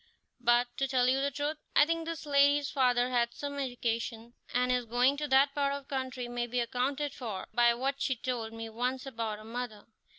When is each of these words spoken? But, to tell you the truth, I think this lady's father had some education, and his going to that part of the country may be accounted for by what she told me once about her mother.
But, 0.39 0.65
to 0.77 0.87
tell 0.87 1.07
you 1.07 1.21
the 1.21 1.29
truth, 1.29 1.57
I 1.75 1.85
think 1.85 2.05
this 2.07 2.25
lady's 2.25 2.71
father 2.71 3.11
had 3.11 3.35
some 3.35 3.59
education, 3.59 4.33
and 4.51 4.71
his 4.71 4.85
going 4.85 5.15
to 5.17 5.27
that 5.27 5.53
part 5.53 5.73
of 5.73 5.83
the 5.87 5.95
country 5.95 6.27
may 6.27 6.47
be 6.47 6.59
accounted 6.59 7.13
for 7.13 7.45
by 7.53 7.75
what 7.75 8.01
she 8.01 8.15
told 8.15 8.51
me 8.51 8.67
once 8.67 9.05
about 9.05 9.37
her 9.37 9.45
mother. 9.45 9.85